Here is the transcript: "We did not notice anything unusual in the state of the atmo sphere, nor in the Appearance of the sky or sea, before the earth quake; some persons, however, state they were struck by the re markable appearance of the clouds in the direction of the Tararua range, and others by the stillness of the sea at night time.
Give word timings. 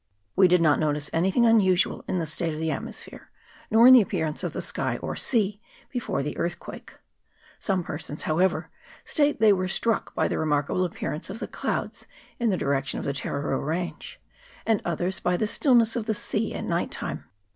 "We 0.35 0.47
did 0.47 0.63
not 0.63 0.79
notice 0.79 1.11
anything 1.13 1.45
unusual 1.45 2.03
in 2.07 2.17
the 2.17 2.25
state 2.25 2.53
of 2.53 2.59
the 2.59 2.69
atmo 2.69 2.91
sphere, 2.91 3.29
nor 3.69 3.85
in 3.85 3.93
the 3.93 4.01
Appearance 4.01 4.43
of 4.43 4.51
the 4.51 4.59
sky 4.63 4.97
or 4.97 5.15
sea, 5.15 5.61
before 5.91 6.23
the 6.23 6.35
earth 6.39 6.57
quake; 6.57 6.95
some 7.59 7.83
persons, 7.83 8.23
however, 8.23 8.71
state 9.05 9.39
they 9.39 9.53
were 9.53 9.67
struck 9.67 10.15
by 10.15 10.27
the 10.27 10.39
re 10.39 10.45
markable 10.47 10.85
appearance 10.85 11.29
of 11.29 11.37
the 11.37 11.47
clouds 11.47 12.07
in 12.39 12.49
the 12.49 12.57
direction 12.57 12.97
of 12.97 13.05
the 13.05 13.13
Tararua 13.13 13.63
range, 13.63 14.19
and 14.65 14.81
others 14.83 15.19
by 15.19 15.37
the 15.37 15.45
stillness 15.45 15.95
of 15.95 16.05
the 16.05 16.15
sea 16.15 16.51
at 16.55 16.63
night 16.63 16.89
time. 16.89 17.25